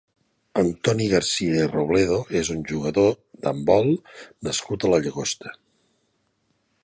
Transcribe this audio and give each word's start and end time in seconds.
Antoni 0.59 1.05
Garcia 1.11 1.59
i 1.65 1.67
Robledo 1.73 2.17
és 2.39 2.49
un 2.55 2.63
jugador 2.71 3.13
d'handbol 3.45 3.91
nascut 4.49 4.87
a 4.89 4.93
la 4.95 5.01
Llagosta. 5.07 5.57